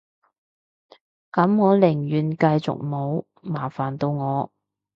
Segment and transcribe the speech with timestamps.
[1.31, 4.51] 噉我寧願繼續冇，麻煩到我